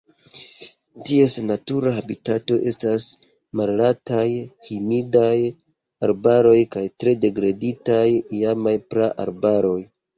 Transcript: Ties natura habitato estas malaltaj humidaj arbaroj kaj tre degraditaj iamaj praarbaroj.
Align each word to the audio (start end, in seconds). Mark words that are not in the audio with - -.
Ties 1.09 1.35
natura 1.49 1.91
habitato 1.97 2.57
estas 2.71 3.05
malaltaj 3.63 4.25
humidaj 4.71 5.37
arbaroj 6.11 6.59
kaj 6.77 6.87
tre 7.03 7.17
degraditaj 7.29 8.05
iamaj 8.43 8.79
praarbaroj. 8.93 9.81